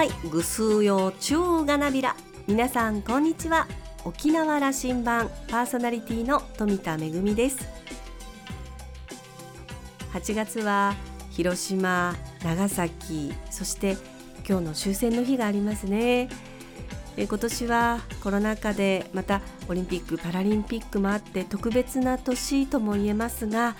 [0.00, 0.82] はいぐすう。
[0.82, 1.66] よちゅう。
[1.66, 3.68] がなびら皆さんこんにちは
[4.06, 7.68] 沖縄羅針盤パーソナリティの富田恵です
[10.14, 10.94] 8月は
[11.32, 13.98] 広島長崎そして
[14.48, 16.30] 今日の終戦の日がありますね
[17.18, 23.76] え今年はコロナ禍でまたオリンピック・パラリンピックもあって特別な年とも言えますが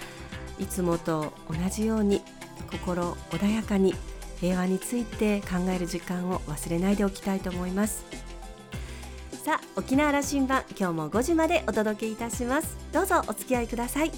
[0.59, 2.05] いつもと同じよう。
[2.05, 2.21] に
[2.71, 3.95] 心穏やかに
[4.41, 8.05] 平和について考える時間を忘れないでおきたいと思います。
[9.45, 12.77] さあ沖縄羅針盤今日も5時までお届けいたします。
[12.93, 14.13] どうぞお付き合いください。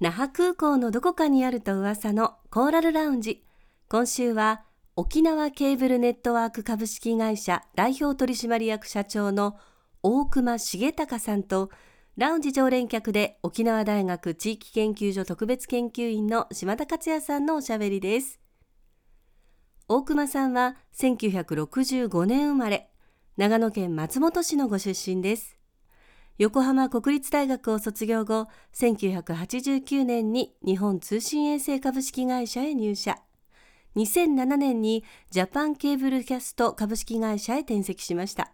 [0.00, 3.42] 那覇空港のどこかにあると噂のコーラルラウンジ。
[3.94, 4.64] 今週は
[4.96, 9.56] 沖縄ケーブルネットワーク株式会社代表取締役社長の
[10.02, 11.70] 大熊重隆さんと
[12.16, 18.40] ラウンジ常連客で沖縄大学地域研究所特別研究員の島田克也さんのおしゃべりです。
[19.86, 22.90] 大熊さんは1965年生まれ
[23.36, 25.56] 長野県松本市のご出身です。
[26.38, 33.18] 横浜国立大学を卒業後1989年に日本通信衛星株式会社へ入社。
[33.96, 38.52] 2007年にジャパンケーブルキャスト株式会社へ転籍しました。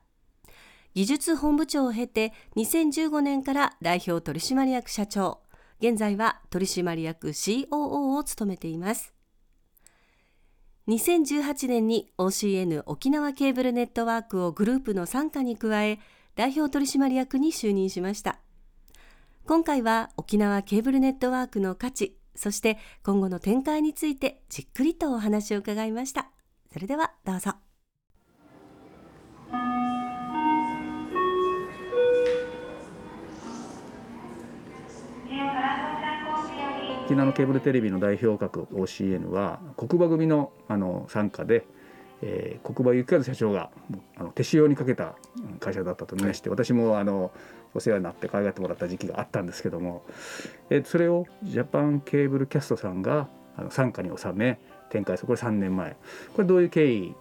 [0.94, 5.40] 技術本部長を経て2015年から代表取締役社長、
[5.80, 9.14] 現在は取締役 COO を務めています。
[10.88, 16.00] 2018年に OCN 沖縄ケーブルネットワークをグループの傘下に加え、
[16.34, 18.40] 代表取締役に就任しました。
[19.46, 26.30] 今回は沖縄ケーブルネットワークの価値、そして今後の展開についてじっくりとお話を伺いました。
[26.72, 27.52] それではどうぞ。
[37.04, 41.66] 沖縄のケーブルテレビの代表格 OCN は国馬組のあの参加で、
[42.22, 43.70] えー、国馬幸和社長が
[44.16, 45.14] あの手塩にかけた
[45.58, 47.30] 会社だったと見まして、はい、私もあの
[47.74, 50.02] お世話になって可愛がってもらった時期があったんですけども、
[50.70, 54.58] えそれをジャパンケーブルキャストさんがあの傘下に収め
[54.90, 55.28] 展開する。
[55.28, 55.96] これ3年前。
[56.34, 57.14] これどういう経緯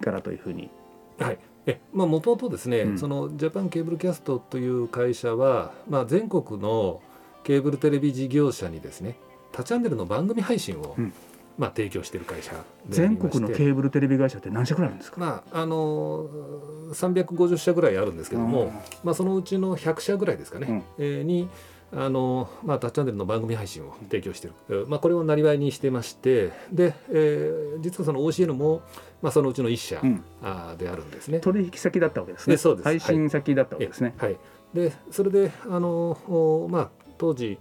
[0.00, 0.70] からというふうに？
[1.18, 1.38] はい。
[1.66, 7.02] えまあ、もともとですね、うん、そのジャパンケーブルキャストという会社は、まあ、全国の
[7.44, 9.16] ケーブルテレビ事業者にですね
[9.52, 11.12] 多チャンネルの番組配信を、うん
[11.60, 12.52] まあ、提供している会社
[12.88, 16.26] 全国のケーブルテレビ会社って何社ぐらいあるんですか、まあ、あの
[16.94, 18.72] 350社ぐらいあるんですけども、
[19.04, 21.50] まあ、そのうちの100社ぐらいですかね、うん、えー、に
[21.92, 28.80] あのまあ、タッチチャンネルの番組配信を提供している、まあ、これをなりわいにしてましてで、えー、実はその OCN も、
[29.20, 31.40] まあ、そのうちの1社、うん、あであるんですね。
[31.40, 32.56] 取引先だったわけですね。
[32.56, 32.84] そうです。
[32.84, 34.40] 配信先だったわけですね、はい、はい、
[34.72, 37.58] でそれであの、まあ、当時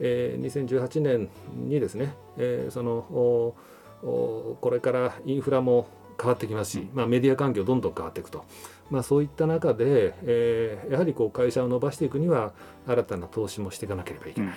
[0.00, 1.28] えー、2018年
[1.68, 3.54] にですね、えー、その
[4.02, 5.86] これからインフラも
[6.18, 8.44] 変わってきますし、まあ、メディア環境どんどん変わっていくと、
[8.90, 12.52] まあ、そういった中で、えー、やはりこう会社を伸ばしていくには
[12.86, 14.50] 新たな投資もしていかなければいけない。
[14.50, 14.56] うん、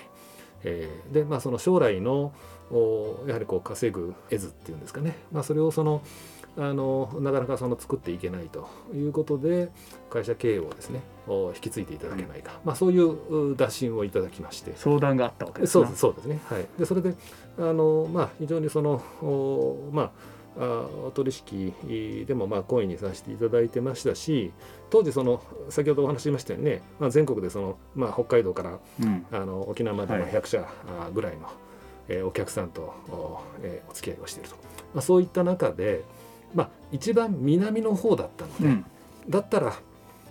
[0.64, 2.34] えー、でまあその将来の
[3.28, 6.02] やはりこう稼ぐ絵図っていうんですかね、まあ、それをその
[6.56, 9.72] あのなかなかその作っていけないということで
[10.12, 14.74] 会社経営をですね引き継いでいただけないか、まあ、そういう打診をいただきまして。
[14.76, 17.16] 相談があったわけですそうそうですね、はい、でそれで
[17.58, 19.02] あの、まあ、非常にその
[19.92, 20.12] まあ
[20.58, 24.52] お取引でもまあ懇意にさせていただいてましたし
[24.90, 30.68] 当時その先ほどお話ししましたよね、まあ、全国でその、まあ、北海道から、うん、あの沖縄までの100社
[31.14, 31.54] ぐらいの、はい、
[32.10, 34.56] えー、お客さんとお,、えー、お付き合いをしていると、
[34.94, 36.04] まあ、そういった中で、
[36.54, 38.86] まあ、一番南の方だったので、うん、
[39.30, 39.74] だったら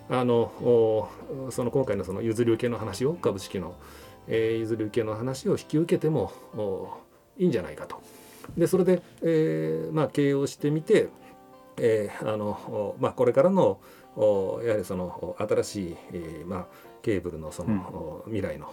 [0.09, 1.09] あの
[1.49, 3.75] その今回のその譲り受けの話を株式の、
[4.27, 6.31] えー、譲り受けの話を引き受けても
[7.37, 8.01] いいんじゃないかと。
[8.57, 11.07] でそれで、えーまあ、経営をしてみて、
[11.77, 13.79] えーあのまあ、これからの
[14.63, 16.65] やはりその新しい、えーまあ、
[17.01, 18.71] ケーブルのその、うん、未来の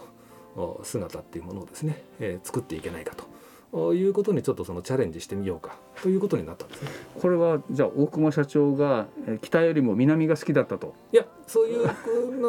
[0.83, 3.23] 姿っていうものをですね、えー、作っていけないかと。
[3.73, 5.77] いうことにちょっとそのチャレンジしてみようか。
[6.01, 6.81] ということになったんです。
[6.83, 6.89] ね。
[7.19, 9.07] これはじゃあ大熊社長が
[9.41, 10.93] 北よりも南が好きだったと。
[11.13, 11.87] いやそういう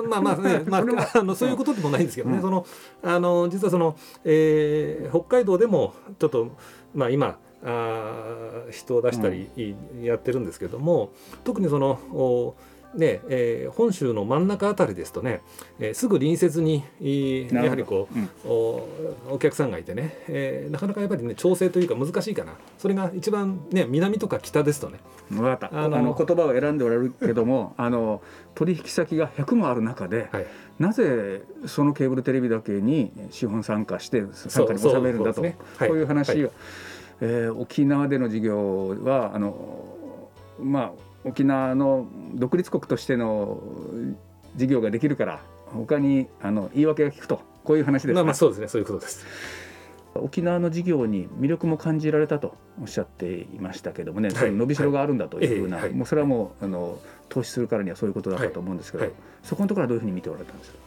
[0.08, 2.66] まあまあね、 まあ、あのそういうことでもないんですけどね、うん、その
[3.02, 6.48] あの実はその、えー、北海道でもちょっと
[6.94, 9.48] まあ今あ人を出したり
[10.02, 12.54] やってるんですけども、うん、特にその
[12.94, 15.40] ねえー本州の真ん中あたりですとね、
[15.78, 16.84] えーすぐ隣接に
[17.52, 18.28] やはりこう、うん。
[18.44, 18.88] お
[19.30, 22.52] お客さんがいてね、えーなかなかやっぱりね調整というか難しいかな。
[22.78, 24.98] それが一番ね南とか北ですとね。
[25.30, 25.66] 分かった。
[25.66, 28.22] ああのの言葉を選んでおられるけども あの
[28.54, 30.46] 取引先が100もある中で、はい。
[30.78, 35.34] なぜそのケーブルテレビだけに資本参加して参加に収めるんだと。
[35.36, 35.56] そうね。
[35.76, 35.88] はい。
[35.88, 36.50] こういう話を、はい。
[37.20, 39.91] えー沖縄での事業はあの
[40.62, 40.92] まあ
[41.24, 43.60] 沖縄の独立国としての
[44.56, 48.68] 事業ができるから他にあの言い訳が聞くとこういう話ですか、まあまあそうですね。
[48.68, 49.24] そういうことです。
[50.14, 54.52] 沖縄の事業に魅力も感じられたとおっしゃっていましたけどもね、はい。
[54.52, 55.90] 伸びしろがあるんだというふうな、はい。
[55.90, 56.98] もうそれはもうあの
[57.30, 59.12] 投資するからにはそういうことだったと思うんですけど、はい。
[59.12, 59.20] はい。
[59.42, 60.78] そこのところはどういうふうに見ておられたんですか？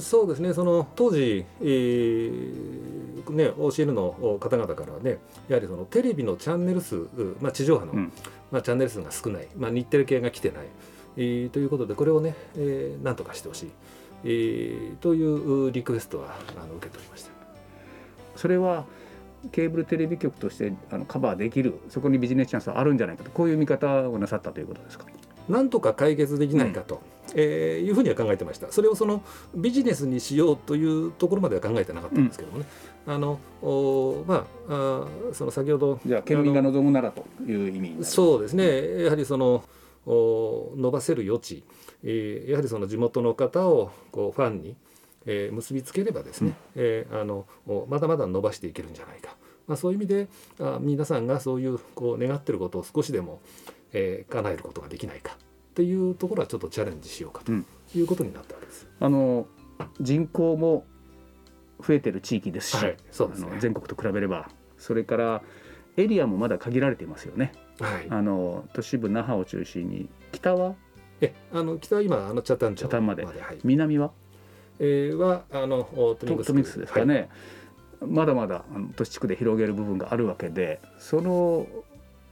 [0.00, 0.52] そうですね。
[0.52, 7.08] その当時、えーね、OCN の方々からはねやはりそのテレビのチャンネル数、う
[7.40, 8.12] まあ、地上波の、うん
[8.54, 10.66] まあ、チャンネル数が少ない、まあ、日テレ系が来てない、
[11.16, 13.70] えーということでこれをね、えーなんとかしてほしい、
[14.22, 17.30] えーというリクエストはあの受けておりました。
[18.36, 18.84] それは
[19.50, 25.06] ケーブルテレビ局としてあのカバーできるそこにビジネスチャンスはあるんじゃないかとこういう見方をなさったということですか？
[25.48, 27.02] なんとか解決できないかと、
[27.34, 28.70] えーいうふうには考えてました。
[28.70, 29.22] それをその
[29.54, 32.66] ビジネスにしようというところまでは考えてなかったんですけどもね。
[33.06, 39.02] あのおまああーその先ほどじゃあ県民が望むならという意味そうですね。
[39.04, 39.62] やはりその
[40.06, 41.64] お伸ばせる余地、
[42.02, 44.76] えーやはりその地元の方をこうファンに、
[45.26, 49.36] えー結びつければですね、えーあのおまだまだ伸ばしていけるんじゃないか、
[49.66, 50.28] まあ、そういう意味で
[50.60, 53.40] あ皆さんがそういうこう願ってることを少しでも、
[53.92, 55.36] えー叶えることができないか
[55.74, 57.66] っていうところはちょっとチャレンジしようかとうん。
[57.96, 58.86] いうことになったわけです。
[59.00, 59.48] あの
[60.00, 60.84] 人口も
[61.84, 63.56] 増えてる地域ですし、はいそうですね。
[63.58, 64.48] 全国と比べれば
[64.78, 65.42] それから
[65.96, 67.52] エリアもまだ限られていますよね。
[67.80, 70.76] はい、あの都市部那覇を中心に北は？
[71.20, 73.24] えあの北は今あの北谷町まで。
[73.24, 73.36] はい。
[73.64, 74.12] 南は？
[74.78, 77.28] えーはあのおトトミクスですかね、
[78.00, 81.66] まだまだあの都市地区で広げる部分があるわけでその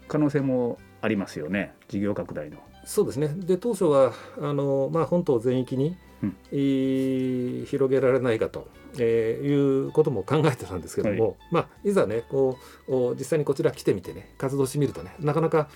[0.09, 1.75] 可能性もありますよね。
[1.89, 2.59] 事業拡大の。
[2.84, 3.29] そうですね。
[3.29, 6.37] で当初はあの、まあ、本島全域に、うん。
[6.52, 8.69] えー広げられないかと、
[8.99, 11.55] えーいうことも考えてたんですけども、い。
[11.55, 12.58] まあ、いざねこ
[12.88, 15.69] うお実際にこちら来てみてね活動してみるとねなかなか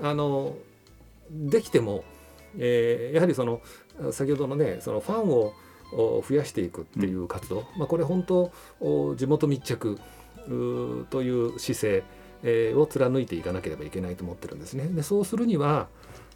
[0.00, 0.56] あの
[1.30, 2.04] できても、
[2.58, 3.60] えーやはりその
[4.10, 5.52] 先ほどのねそのファンを
[5.92, 8.50] お増やしていくっていう活動、まあ、これ本当
[8.80, 9.98] お地元密着
[11.10, 12.04] という姿勢、
[12.42, 14.86] えーを貫いていかなければいけないと思ってるんですね。
[14.86, 15.88] でそうするには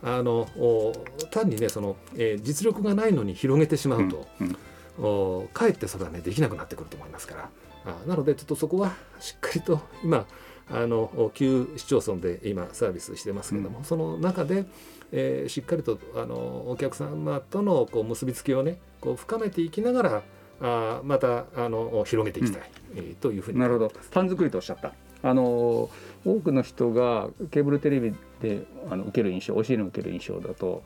[0.03, 0.93] あのお
[1.31, 4.57] 単にねその、えー実力がないのに広げてしまうと、うん
[4.99, 5.05] うん。
[5.05, 7.51] おかえってそれはねできなくなってくると思いますから。
[7.87, 10.27] あなのでちょっとそこはしっかりと今
[10.69, 14.67] あのお旧市町村で今サービスしてますけども、その中で、
[15.13, 20.23] えーしっかりとあのお客様とのこう結びつきをねこう深めていきながら
[20.61, 23.85] あまたあの広げていきたい、えーというふうになるほど。
[23.87, 24.93] 思ってますファン作りとおっしゃった。
[25.23, 25.88] あの
[26.25, 30.82] 多くの人がケーブルテレビであの受ける印象 OCN を受ける印象だと、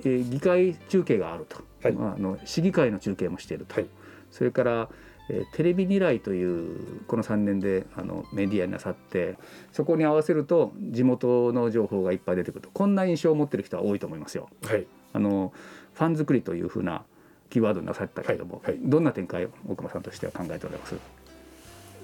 [0.00, 1.92] えー議会中継があると、はい。
[1.92, 3.86] まあ、あの市議会の中継もしていると、はい。
[4.30, 4.88] それから、
[5.28, 9.36] えーテレビ未来というこの3年であのメディアになさって
[9.72, 12.70] そこに合わせると地元の情報がいっぱい出てくると。
[12.72, 14.48] こんな印象を持ってる人は多いと思いますよ。
[14.64, 14.86] はい。
[15.12, 15.52] あの
[15.94, 17.04] ファン作りというふうな
[17.50, 18.80] キーワードになさったけれども、はいはい。
[18.82, 20.96] どんな展開を大熊さんとしては考えておられます？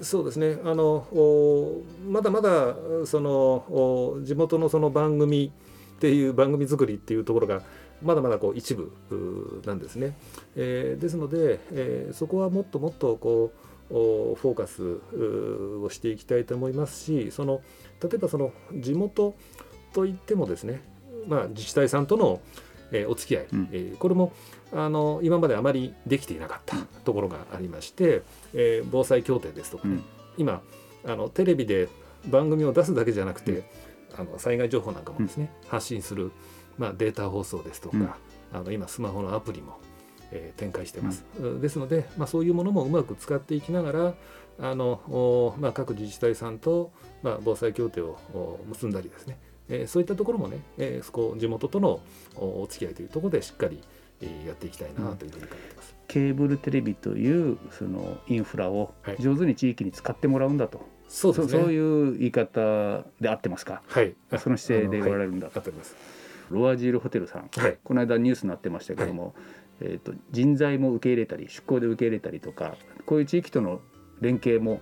[0.00, 0.59] そうですね。
[0.65, 5.53] あのおまだまだそのお地元のその番組
[5.96, 7.63] っていう番組作りっていうところが
[8.03, 8.93] まだまだこう一部
[9.65, 10.17] なんですね、
[10.56, 13.53] えーですので、えーそこはもっともっとこ
[13.91, 15.01] うおフォーカス
[15.84, 17.61] をしていきたいと思いますしその
[18.03, 19.37] 例えばその地元
[19.93, 20.81] といってもですね、
[21.29, 22.41] まあ、自治体さんとの、
[22.93, 23.69] えーお付き合い、うん。
[23.72, 24.32] えーこれも
[24.72, 28.22] あの今まであまりできていなかったところがありまして、
[28.55, 30.05] えー防災協定ですとかね、うん。
[30.37, 30.63] 今
[31.05, 31.89] あのテレビで
[32.27, 33.65] 番組を出すだけじゃなくて、
[34.17, 36.31] あの災害情報なんかもですね、発信する、
[36.79, 38.11] まあ、データ放送ですとか、うん。
[38.53, 39.79] あの今スマホのアプリも、
[40.31, 41.25] えー展開してます、
[41.61, 44.15] ですので、まあ、そういうものもうまく使っていきながら
[44.59, 46.93] あの、おまあ、各自治体さんと、
[47.23, 52.01] まあ、防災協定をお結んだりですね、えーそういったところもね、えーそこ地元との
[52.37, 53.81] おお付き合いというところでしっかり、
[54.21, 55.94] えーやっていきたいなというふうに考えてます。
[56.09, 59.17] ケーブルテレビというそのインフラをはい。
[59.19, 61.63] 上手に地域に使ってもらうんだと、そうですね。
[61.63, 63.82] そういう言い方で合ってますか？
[63.89, 65.97] はい、その姿勢でおられるんだと、あとります。
[66.51, 67.79] ロアジールホテルさん、はい。
[67.82, 69.35] この間ニュースになってましたけども、
[69.81, 73.81] えー、と人材も受け入れたり出向で受け入れたりとかこういう地域との
[74.22, 74.81] 連携も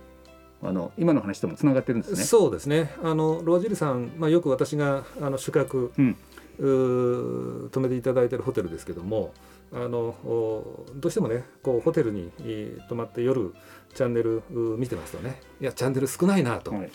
[0.63, 2.23] あの今の話ともつながってるんですね。
[2.23, 2.93] そうですね。
[3.03, 6.15] あのロアジルさん、まあ、よく私があの宿泊、うん。
[6.59, 9.33] うー泊めていただいてるホテルですけども
[9.73, 13.53] あのおどうしてもねこうホテルにえー泊まって夜
[13.95, 16.91] チャンネルう見てますとねいやチャンネル少ないなと、はい。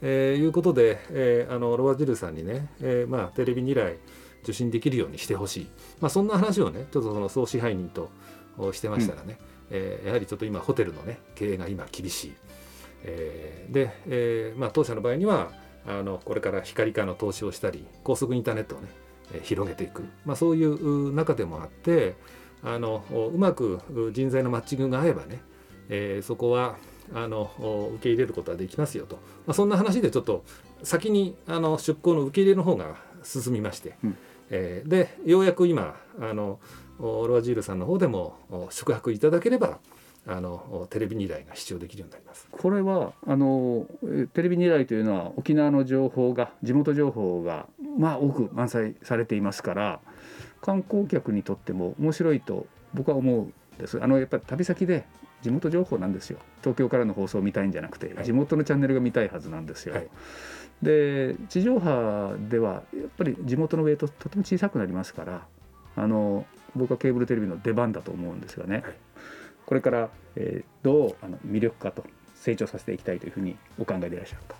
[0.00, 3.96] えーいうことで、えーあのロワジルさんにね、えーまあ、テレビ2台
[4.42, 5.66] 受信できるようにしてほしい、
[6.00, 8.10] まあ、そんな話をねちょっとその総支配人と
[8.56, 9.38] おしてましたらね、
[9.70, 12.34] えーやはりちょっと今ホテルのね経営が今厳しい、
[13.04, 15.50] えーで、えーまあ、当社の場合には
[15.86, 18.88] あのこれから光化の投資をしたり高速インターネットをね、
[19.32, 22.16] えー広げていく、まあ、そういう中でもあって
[22.62, 23.80] あのうまく
[24.12, 25.40] 人材のマッチングが合えばね、
[25.88, 26.76] えーそこは
[27.12, 27.50] あの
[27.96, 30.44] 受け入れることはできますよと、まあ、そんな話でちょっと
[30.84, 34.16] 先にあの出向の受け入れの方が進みまして、うん。
[34.50, 36.58] えーでようやく今あの
[36.98, 39.78] おロアジールさんの方でもお宿泊いただければ
[40.26, 42.46] あのおテレビ2台が視聴できるようになります。
[42.50, 47.66] これはあのえテレビ2台というのは沖縄の情報が地元情報が
[47.98, 50.00] まあ多く満載されていますから
[50.60, 55.06] 観光客にとっても面白いと僕は思うんですあのやっぱり旅先で
[55.42, 59.94] 地元情報なんですよ東京からの放送を見たいんじゃなくて、はい地元のチャンネルが見たいはずなんですよ。
[59.94, 60.08] はい
[60.82, 65.46] で地上波ではやっぱり地元のウェイトとても小さくなりますから
[65.96, 68.94] あの僕はケーブルテレビの出番だと思うんですがね、はい。
[69.66, 74.56] これから、えーどうあの魅力化と成長させていきたいというふうにお考えでいらっしゃるか。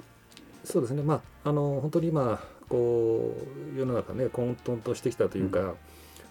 [0.64, 3.34] そうですね、まあ、あの本当に今こ
[3.74, 5.74] う世の中ね混沌としてきたというか、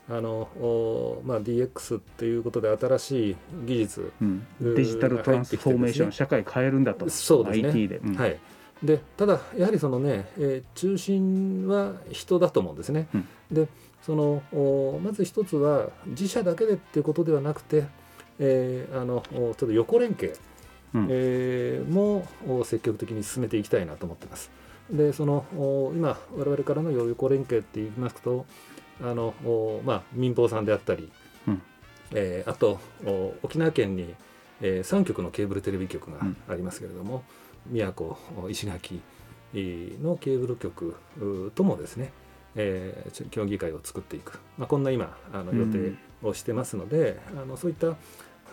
[0.09, 0.29] あの
[0.59, 4.45] おまあ、DX っていうことで新しい技術、うん。
[4.59, 6.11] デジタルトランスフォーメーション、ね。
[6.11, 7.09] 社会変えるんだと。
[7.09, 7.67] そうですね。
[7.69, 8.15] IT で、うん。
[8.15, 8.39] はい、
[8.83, 13.07] でただやはりそのね、えー中心は人だと思うんですね。
[13.13, 13.67] うんで
[14.01, 17.85] そのおまず一つは自社だけでっていうことではなくて、
[18.39, 20.35] えーあのおちょっと横連携、
[20.93, 24.49] うんえーもお積極的に進めていきたいなと思ってます。
[24.89, 28.45] でそのお今我々からの横連携って言いますと
[29.01, 31.09] あのおまあ、民放さんであったり、
[31.47, 31.61] うん
[32.13, 34.15] えーあとお沖縄県に、
[34.61, 37.23] え3局のケーブルテレビ局がうんありますけれども、
[37.67, 38.11] 宮古
[38.49, 39.01] 石垣
[40.01, 42.11] のケーブル局うともですね、
[42.55, 47.95] えー協議会を作っていく、まあ、こんな今あの予定をしてますので、あのそういった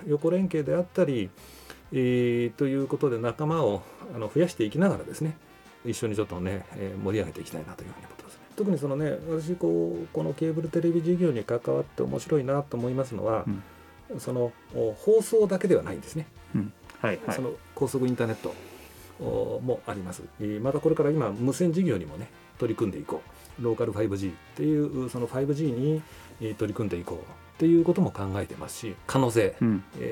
[0.06, 1.30] 横連携であったり、
[1.92, 3.82] えーということで仲間を
[4.14, 5.36] あの増やしていきながらですね
[5.84, 8.40] 一緒にちょっとね、えー盛り上げていきたいなというふうに思ってますね。
[8.56, 13.44] 特にそのね私こうこのケーブルテレビ事業に関わって面白いなと思いますのは、
[14.18, 16.26] そのお放送だけではないんですね。
[17.02, 18.54] はいはいその高速インターネット
[19.20, 20.22] おもあります。
[20.40, 23.62] えーまたこれから今無線事業にもね取り組んでいこう。
[23.62, 26.02] ローカル 5G っていうその 5G に
[26.40, 27.20] えー取り組んでいこうっ
[27.58, 29.54] ていうことも考えてますし可能性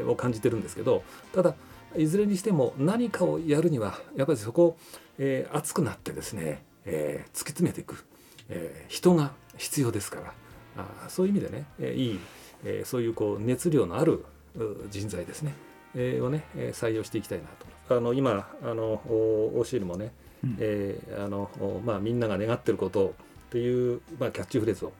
[0.09, 1.03] を感じてるんですけど
[1.35, 1.55] ただ
[1.95, 4.79] いずれにしても何かをやるにはやっぱりそこ、
[5.19, 8.05] えー熱くなってですね、えー突き詰めていく、
[8.49, 10.33] えー人が必要ですから
[10.79, 12.21] あーそういう意味でね、えーいい、
[12.65, 14.25] えーそういうこう熱量のある
[14.57, 15.55] う人材ですね、
[15.95, 17.45] えーをね、えー採用していきたいな
[17.89, 17.97] と。
[17.97, 23.15] あの今あのお OCL もね、うんえーあのおまあ、みんなが願ってることを
[23.47, 24.93] っていう、まあ、キャッチフレーズを、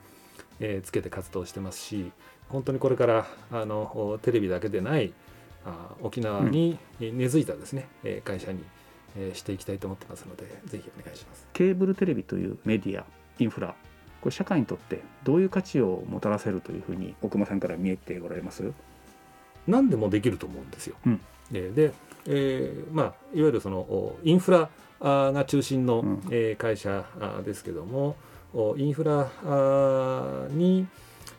[0.59, 2.11] えーつけて活動してますし
[2.49, 5.13] 本当にこれからあのおテレビだけでない
[5.65, 8.63] あ沖縄に根付いたですね、えー会社に、
[9.17, 11.47] えーしていきたいと思ってますのでぜひお願いします。
[11.53, 13.05] ケーブルテレビというメディア
[13.39, 13.73] インフラ
[14.25, 18.63] これ社会にとってどういう価値をもたらせるというふうに奥間さんから見えておられます？
[19.67, 20.95] 何でもできると思うんですよ。
[21.05, 21.21] うん。
[21.53, 21.93] えーで、
[22.25, 23.05] えーまあ、
[23.35, 24.67] いわゆるそのおインフラ
[24.99, 26.23] が中心の、うん。
[26.31, 27.05] えー会社
[27.45, 28.15] ですけども
[28.55, 29.29] おインフラ
[30.49, 30.87] に、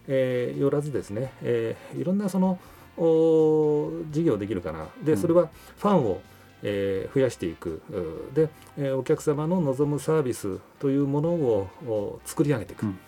[0.06, 2.60] えーよらずですね、えーいろんなその
[2.96, 4.86] お事業できるかな。
[5.04, 5.18] でうん。
[5.18, 6.20] それはファンを、
[6.68, 7.80] えー増やしていく。
[7.90, 12.98] うで、えーお客様の望むサービスというものをお作り上げていく、うん。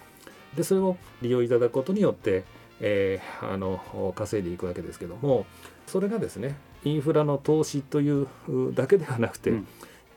[0.56, 2.44] でそれを利用いただくことによって、
[2.80, 5.44] えーあの稼いでいくわけですけども
[5.86, 9.66] それがですねインフラの投資といううだけではなくて、うん。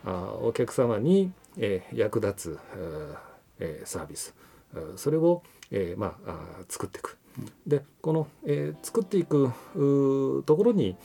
[0.06, 2.58] あお客様に、えー役立つ、う
[3.58, 4.34] えーサービス。
[4.74, 7.18] うそれを、えーまあ、あ作っていく。
[7.66, 10.96] でこの、えー作っていくうところに、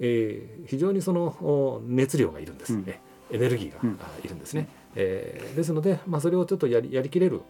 [0.00, 3.00] えー非常にそのお熱量がいるんですね、
[3.30, 3.98] エネルギーが、うん。
[4.00, 4.68] あいるんですね。
[4.94, 7.42] えーですので、まあ、それをちょっとやりやりきれる、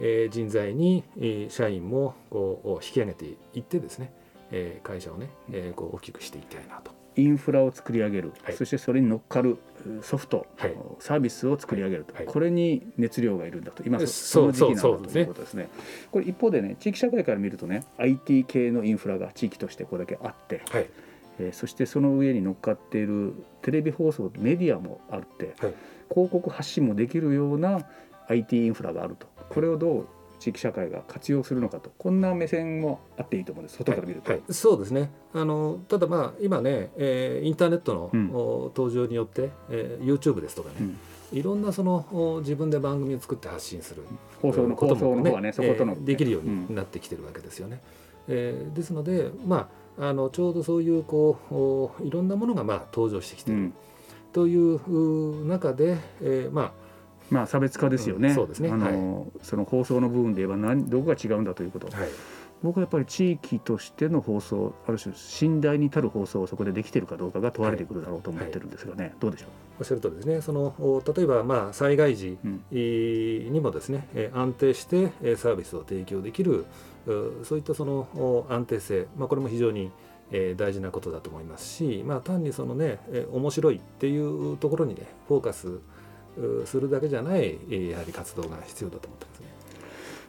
[0.00, 4.12] えー人材に、えー社員もこう引き上げていってですね、
[4.50, 6.92] えー会社をね、えーこう大きくしていきたいなと。
[7.14, 8.54] インフラを作り上げる、はい。
[8.54, 10.74] そしてそれに乗っかるうソフト、はい。
[10.98, 12.24] サービスを作り上げると、はい。
[12.24, 13.82] これに熱量がいるんだと。
[13.84, 15.68] 今その時期なんだということですね。
[16.10, 20.86] これ一方でね地域社会から見るとね IT 系のインフラが地域としてこれだけあって、はい
[21.46, 25.74] えーそしてその上に乗っかっているテレビ放送メディアもあって、はい。
[26.12, 27.86] 広告発信もできるような
[28.28, 29.26] IT インフラがあると。
[29.48, 30.06] これをどう
[30.38, 31.90] 地域社会が活用するのかと。
[31.98, 33.78] こんな目線もあっていいと思うんです。
[33.78, 34.30] 外から見ると。
[34.30, 34.40] はい。
[34.40, 35.10] はい、そうですね。
[35.32, 40.98] あのただまあ今ね、えー、インターネットの、うん、登場によって、えー、YouTube ですとかね、うん。
[41.38, 44.02] いろんなその自分で番組を作って発信する
[44.40, 47.80] 放送のこともね、ねそことの、えー、できるようになってきてるわけですよね。
[48.26, 53.74] うん、えー、ですのでまああのちょうどそういうこういろんなものがまあ登場してきてる、うん、
[54.32, 56.72] という中で、えー、まあ
[57.30, 58.28] まあ差別化ですよね。
[58.28, 58.70] うん、そうですね。
[58.70, 61.86] あの、はい、その放送の部分で言えば何どこが違うんだということ。
[61.86, 62.08] はい、
[62.62, 69.48] 僕はやっぱり地域としての放送ある種信頼に足る放送をそこでできているかどうかが問われてくるだろうと思ってるんですがね、はい、どうでしょう？
[69.80, 70.40] おっしゃるとですね。
[70.40, 72.38] その例えばまあ災害時
[72.70, 76.66] にもですね、うん、安定してサービスを提供できる
[77.44, 79.90] そういったその安定性、まあ、これも非常に
[80.56, 83.00] 大事なことだと思いますし、まあ、単にそのね
[83.32, 85.80] 面白いっていうところにねフォーカス
[86.64, 87.58] するだけじゃない
[87.90, 89.31] やはり活動が必要だと思ってます。
[89.31, 89.31] ね。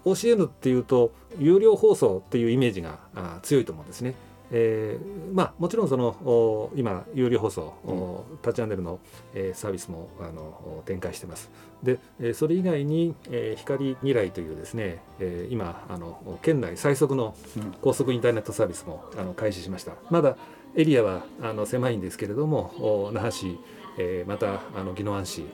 [0.05, 2.99] OCN っていうと有料放送っていうイメージが
[3.41, 4.15] 強いと思うんですね。
[4.55, 8.99] えー、まあもちろんその今有料放送、うん、タチャンネルの、
[9.33, 11.49] えー、サービスもあの展開してます。
[11.81, 17.35] で、えー、それ以外に、えー、光未来というですね、えー、今あの県内最速の
[17.81, 19.93] 高速インターネットサービスもあの開始しました。
[20.11, 20.37] まだ
[20.75, 23.57] エリアはあの狭いんですけれども那覇市、
[23.97, 25.45] えー、またあの宜野湾市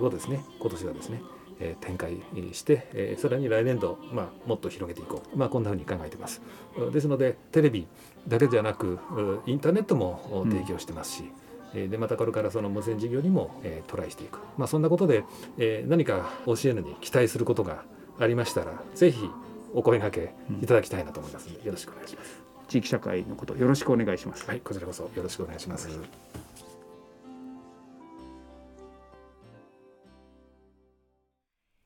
[0.00, 1.22] をですね今年はですね
[1.60, 2.18] え展開
[2.52, 6.40] して、えさらに来年度、まあ、もっと広げていこう、まあ、こんなふうに考えています。
[6.92, 7.86] ですのでテレビ
[8.26, 8.98] だけではなく
[9.46, 11.24] インターネットも提供してますし、
[11.74, 15.24] うん、でまたこれからその無線事業にも、えトライしていく、まあ、そんなことで、
[15.58, 17.84] え何か OCN に期待することが
[18.18, 19.28] ありましたらぜひ
[19.74, 22.42] お声がけいただきたいなと思いますので、よろしくお願いします。
[22.68, 24.46] 地域社会のことよろしくお願いします。
[24.46, 25.88] はいこちらこそよろしくお願いします、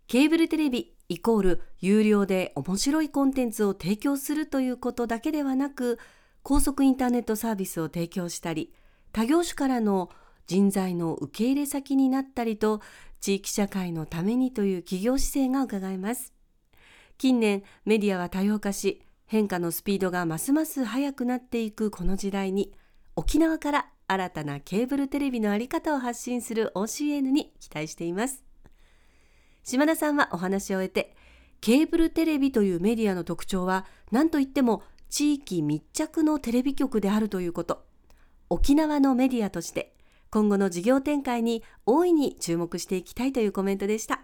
[0.09, 5.99] ケーブルテレビイコール有料で面白いコンテンツを提供するということだけではなく
[6.43, 8.73] 高速インターネットサービスを提供したり
[9.12, 10.09] 他業種からの
[10.47, 12.81] 人材の受け入れ先になったりと
[13.21, 16.33] 地域社会のためにという企業姿勢が伺えます。
[17.18, 22.73] 近年メディアは多様化し変化のスピードがますます速くなっていくこの時代に
[23.14, 28.47] 沖縄から新たなケーブルテレビの在り方を発信する OCN に期待しています。
[29.64, 31.14] 島田さんはお話を終えて
[31.61, 37.85] ケーブルテレビというメディアの特徴は何といっても地域密着のテレビ局であるということ。
[38.51, 39.94] 沖縄のメディアとして
[40.31, 44.23] 今後の事業展開に大いに注目していきたいというコメントでした。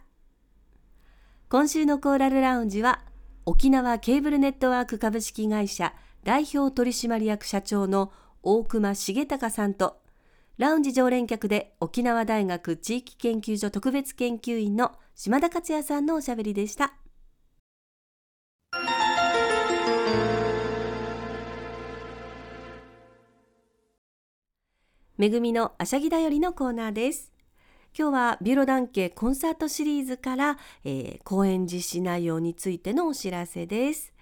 [1.49, 3.03] 今週のコーラルラウンジは
[3.47, 5.95] 沖縄ケーブルネットワーク株式会社
[6.25, 9.99] 代表取締役社長の大熊重隆さんと
[10.57, 16.95] ラウンジ常連客で沖縄大学地域研究所特別研究員の島田克也さんのおしゃべりでした。
[25.19, 27.33] めぐみのあしゃぎだよりのコーナーです。
[27.99, 34.14] 今日はビューロダンケコンサートシリーズから、えー、公演実施内容についてのお知らせです。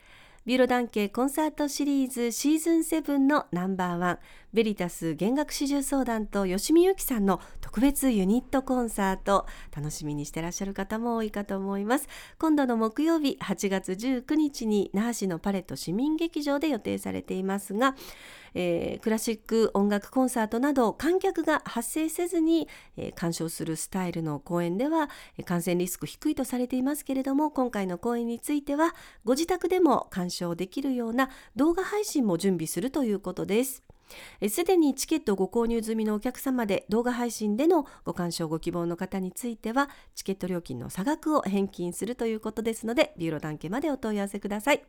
[0.44, 4.18] ビュロダンケコンサートシリーズシーズン7のナンバーワン
[4.52, 12.08] ベリタス弦楽四重相談と吉見由紀さんの特別ユニットコンサート楽しみにしてらっしゃる方も多いかと思います。
[12.40, 17.94] 今度の木曜日8月19日に那覇市のパレット市民劇場で予定されていますが
[18.54, 25.08] えー、クラシック音楽コンサートなど観客が発生せずに、えー、鑑賞するスタイルの公演では
[25.44, 33.82] 感染リスク低いとされていますけれども今回の公演についてはご自宅でも鑑賞できるような動画配信も準備するということです。
[34.48, 44.82] すでにチケットご購入済みのお客様で動画配信でのご鑑賞ご希望の方についてはチケット料金の差額を返金するということですのでビューロ団家までお問い合わせください。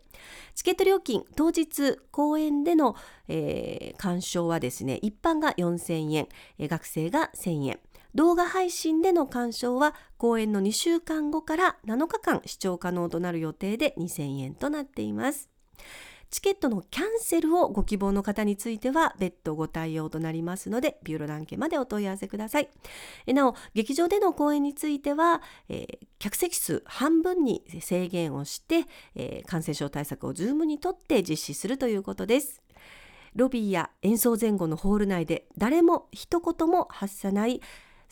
[0.56, 2.96] チケット料金当日公演での、
[3.28, 6.28] えー、鑑賞はですね一般が4000円、
[6.60, 7.80] 学生が1000円。
[8.16, 15.50] 動画配信での鑑賞は公演の2週間後から7日間視聴可能となる予定で2000円となっています。
[16.34, 22.70] チケットのキャンセルをご希望の方については別途ご対応となりますのでビューロランケまでお問い合わせください。
[23.28, 32.64] なお劇場での公演については、えー、客席数半分に制限をして、えー、感染症対策を十分にとって実施するということです。
[33.36, 37.62] ロビーや演奏前後のホール内で誰も一言も発さない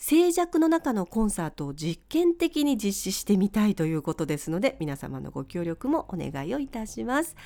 [0.04, 7.36] 静寂の中のコンサートを実験的に実施してみたいということですので皆様のご協力もお願いをいたします。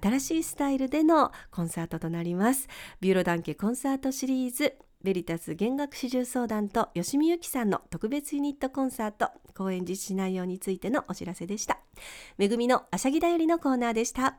[0.00, 2.66] 新しいスタイルでのコンサートとなります。
[3.02, 11.78] ビューロダンケコンサートシリーズベリタス弦楽四重相談と吉見由紀さんの特別ユニットコンサート公演実施内容についてのお知らせでした。
[12.38, 14.38] めぐみのあしゃぎだよりのコーナーでした。